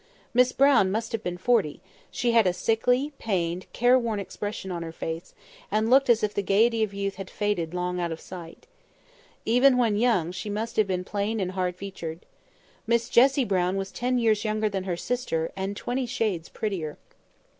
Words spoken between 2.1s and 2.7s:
had a